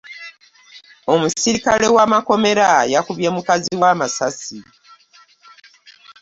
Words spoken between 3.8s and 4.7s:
amasasi.